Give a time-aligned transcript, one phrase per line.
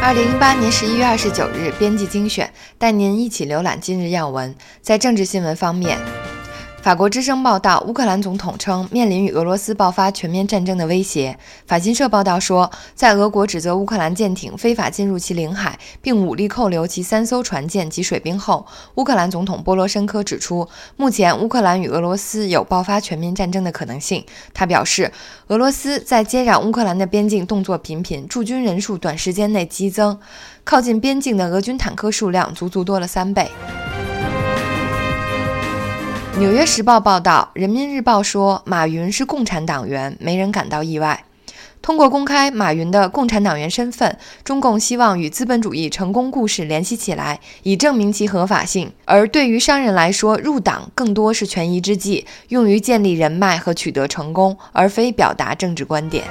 [0.00, 4.54] 二零一八年十一月二十九日，编辑精选带您一起浏览今日要闻。
[4.80, 5.98] 在政治新闻方面。
[6.80, 11.36] 法国之声报道，乌克兰总统称面临与俄罗斯爆发全面战争的威胁。
[11.66, 20.66] 法新社报道说，在俄国指责乌克兰舰艇非法进入其领海，并武力扣留其三艘船舰及水兵后，乌克兰总统波罗申科指出，
[20.96, 24.24] 目前乌克兰与俄罗斯有爆发全面战争的可能性。
[24.54, 25.12] 他表示，
[25.48, 30.18] 俄罗斯在接壤乌克兰的边境动作频频，驻军人数短时间内激增，
[30.64, 33.50] 靠近边境的俄军坦克数量足足多了三倍。
[36.38, 41.24] 《纽约时报》报道，《人民日报》说，马云是共产党员，没人感到意外。
[41.82, 48.92] 通过公开马云的共产党员身份，中共希望与资本主义成功故事联系起来，以证明其合法性。
[49.04, 56.22] 而对于商人来说，入党更多是权宜之计，用于建立人脉和取得成功，而非表达政治观点。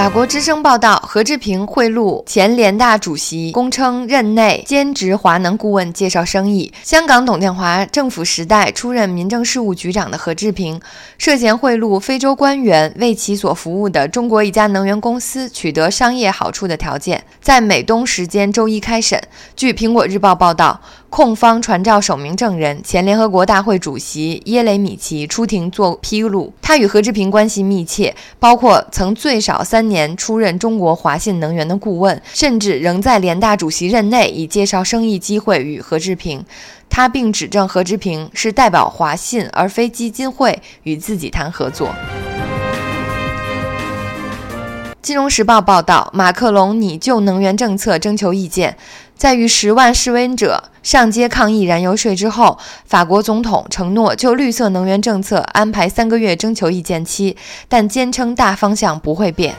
[0.00, 6.72] 法国之声报道，何志平贿赂前联大主席，公称任内兼职华能顾问介绍生意。
[6.82, 10.80] 香港董建华政府时代出任民政事务局长的何志平，
[11.18, 19.22] 涉嫌贿赂非洲官员，为其所服务的中国一家能源公司取得商业好处的条件，在美东时间周一开审。
[19.54, 20.80] 据苹果日报报道。
[21.10, 36.44] 控方传召首名证人前联合国大会主席耶雷米奇出庭作披露，他与何志平关系密切，包括曾最少三年出任中国华信能源的顾问，甚至仍在联大主席任内以介绍生意机会与何志平。
[36.88, 41.88] 他并指证何志平是代表华信而非基金会与自己谈合作。
[45.02, 48.76] 金融时报报道，马克龙拟就能源政策征求意见。
[49.16, 57.34] 在与十万示威者上街抗议燃油税之后，法国总统承诺就绿色能源政策安排三个月征求意见期，
[57.66, 59.54] 但坚称大方向不会变。《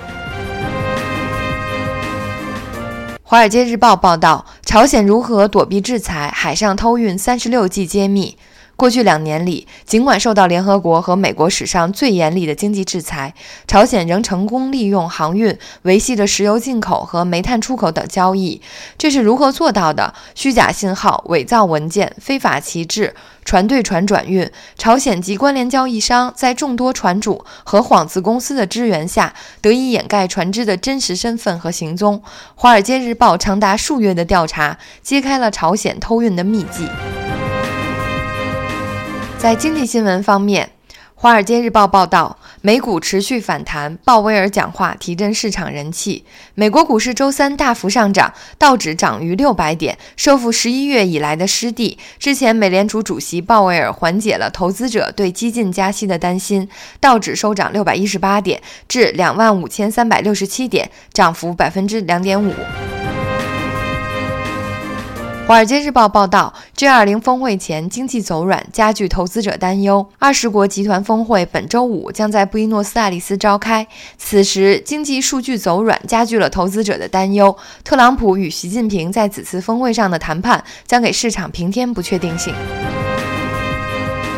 [3.24, 8.38] 华尔街日报》报道，朝鲜如何躲避制裁，海上偷运三十六计揭秘。
[8.82, 13.32] 过去两年里，尽管受到联合国和美国史上最严厉的经济制裁，
[13.68, 18.60] 朝鲜仍成功利用航运维系着石油进口和煤炭出口等交易。
[18.98, 20.16] 这是如何做到的？
[20.34, 23.14] 虚假信号、伪造文件、非法旗帜、
[23.46, 24.50] 船对船转运。
[24.76, 32.18] 朝鲜及关联交易商在众多船主和幌子公司的支援下，得以掩盖船只的真实身份和行踪。
[32.56, 36.90] 《华尔街日报》长达数月的调查，揭开了朝鲜偷运的秘籍。
[39.42, 40.70] 在经济新闻方面，
[41.16, 46.24] 《华尔街日报》报道，美股持续反弹，鲍威尔讲话提振市场人气。
[46.54, 51.98] 美国股市周三大幅上涨，道指涨逾六百点，收复十一月以来的失地。
[52.20, 56.70] 之前，美联储主席鲍威尔缓解了投资者对激进加息的担心，
[57.00, 62.54] 道指收涨六百一十八点，至两万五千三百六十七点，涨幅百分之两点五。
[65.48, 70.08] 华尔街日报报道，G20 峰会前经济走软，加剧投资者担忧。
[70.18, 73.86] 二十国集团峰会本周五将在布宜诺斯艾利斯召开，
[74.18, 77.58] 此时经济数据走软，加剧了投资者的担忧。
[77.84, 82.54] 特朗普与习近平在此次峰会上的谈判，将给市场平添不确定性。《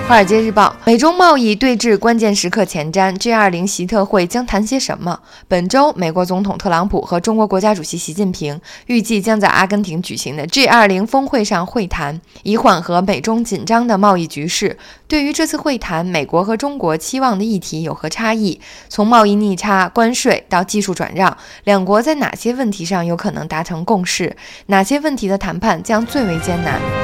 [0.06, 5.18] 华尔街日报》美中贸易对峙关键时刻前瞻，G20 习特会将谈些什么？
[5.48, 14.78] 本周，美国总统特朗普和中国国家主席习近平预计将在阿根廷举行的 G20 峰会上会谈，以缓和美中紧张的贸易局势。
[15.08, 18.60] 对于这次会谈，美国和中国期望的议题有何差异？
[18.90, 24.36] 从贸易逆差、关税到技术转让，两国在哪些问题上有可能达成共识？
[24.68, 26.80] 哪些问题的谈判将最为艰难？《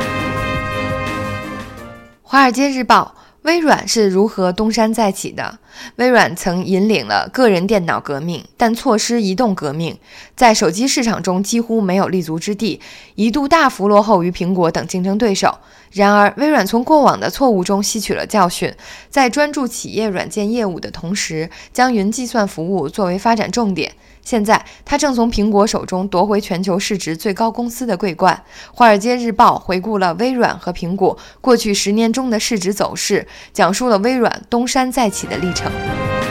[2.31, 5.57] 华尔街日报》：微软是如何东山再起的？
[5.95, 9.97] 微软曾引领了个人电脑革命，但错失移动革命，
[10.35, 12.79] 在手机市场中几乎没有立足之地，
[13.15, 15.57] 一度大幅落后于苹果等竞争对手。
[15.91, 18.71] 然而，微软从过往的错误中吸取了教训，
[19.09, 23.91] 在专注企业软件业务的同时，将云计算服务作为发展重点。
[24.23, 28.43] 现在，他正从苹果手中夺回全球市值最高公司的桂冠。
[28.73, 35.71] 《华尔街日报》回顾了微软和苹果过去十年中的市值走势，讲述了微软东山再起的历程。《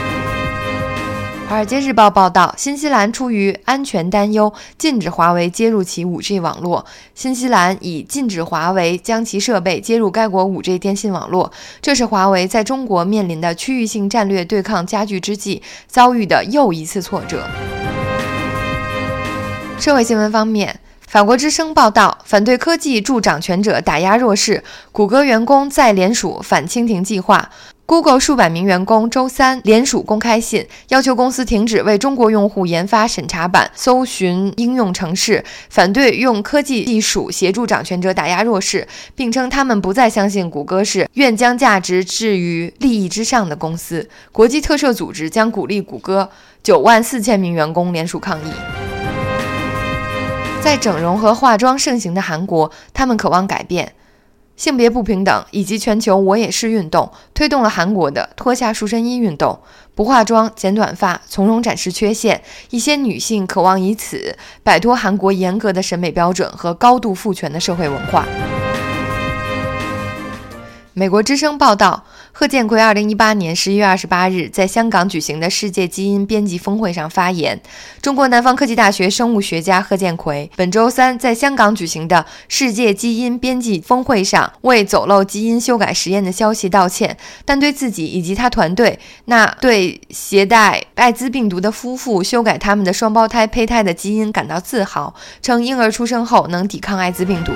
[1.49, 6.85] 华尔街日报》报道，新西兰出于安全担忧，禁止华为接入其 5G 网络。
[7.15, 11.51] 新西兰已禁止华为将其设备接入该国 5G 电信网络，
[11.81, 17.49] 这是华为在中国面临的区域性战略对抗加剧之际遭遇的又一次挫折。
[19.79, 24.63] 社会新闻方面，法国之声报道，反对科技助掌权者打压弱势，
[24.93, 27.49] 谷歌员工再联署反蜻蜓计划。
[27.89, 44.07] Google 数百名员工周三联署公开信，要求公司停止为中国用户研发审查版搜寻应用程式，反对用科技技术协助掌权者打压弱势，并称他们不再相信谷歌是愿将价值置于利益之上的公司。
[44.33, 46.29] 国际特赦组织将鼓励谷歌
[46.63, 48.53] 九万四千名员工联署抗议。
[50.61, 53.95] 在整容和化妆盛行的韩国，他们渴望改变。
[54.59, 59.59] 性别不平等以及全球“我也是”运动推动了韩国的脱下塑身衣运动。
[59.95, 68.27] 不化妆、剪短发、从容展示缺陷，一些女性渴望以此摆脱韩国严格的审美标准和高度父权的社会文化。
[70.99, 72.05] 美国之声报道。
[72.33, 77.61] 贺建奎二零一八年十一月二十八日在香港举行的世界基因编辑峰会上发言。
[78.01, 95.13] 中国南方科技大学生物学家贺建奎本周三在香港举行的世界基因编辑峰会上为走漏基因修改实验的消息道歉，但对自己以及他团队那对携带艾滋病毒的夫妇修改他们的双胞胎胚胎的基因感到自豪，
[95.43, 97.53] 称婴儿出生后能抵抗艾滋病毒。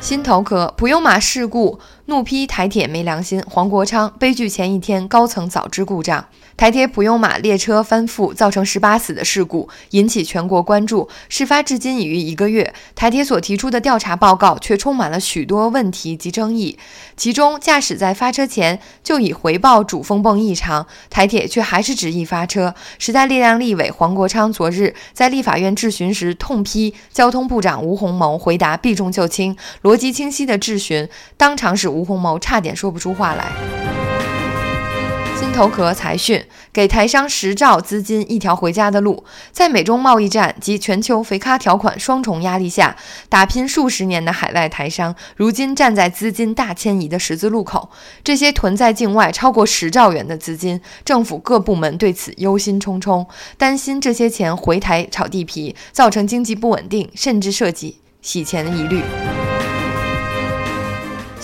[0.00, 1.78] 心头壳普悠玛事故。
[2.08, 6.24] 怒批台铁没良心，黄国昌悲剧前一天高层早知故障，
[6.56, 11.08] 台铁普悠玛列车翻覆造成十八死的事故引起全国关注。
[11.28, 16.78] 事发至今已逾一个月，台铁所提出的调查报告却充满了许多问题及争议。
[17.16, 22.72] 其中，驾驶在发车前就已回报主风泵异常，台铁却还是执意发车。
[23.00, 31.95] 时代力量立委黄国昌昨日在立法院质询时痛批交通部长吴鸿谋回答避重就轻，逻辑清晰的质询当场使。
[31.96, 33.46] 吴鸿谋差点说不出话来。
[35.38, 39.22] 心头壳财讯给台商十兆资金一条回家的路，
[39.52, 42.96] 在美中贸易战及全球肥咖条款双重压力下，
[43.28, 47.90] 打拼数十年的海外台商，如今站在资金大迁移的十字路口。
[48.24, 53.26] 这些囤在境外超过十兆元的资金，政府各部门对此忧心忡忡，
[53.58, 59.02] 担心这些钱回台炒地皮，造成经济不稳定，甚至涉及洗钱的疑虑。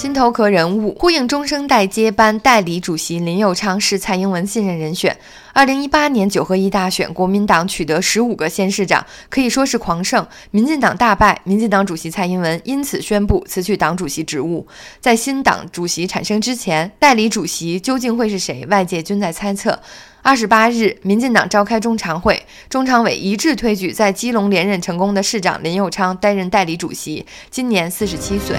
[0.03, 5.17] 心头壳人物呼应中生代接班代理主席林佑昌是蔡英文信任人选。
[5.53, 10.27] 二零一八年九合一大选，国民党取得十五个县市长，可以说是狂胜。
[10.51, 14.67] 民进党大败，民进党主席蔡英文因此宣布辞去党主席职务。
[14.99, 18.67] 在新党主席产生之前，代理主席究竟会是谁？
[18.67, 19.79] 外界均在猜测。
[20.21, 28.57] 二十八日，民进党召开中常会，中常委一致推举在基隆连任成功的市长林佑昌担任代理主席，今年四十七岁。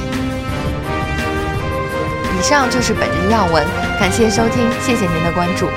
[2.44, 3.66] 以上就是本日要闻，
[3.98, 5.70] 感谢收听，谢谢您的关注。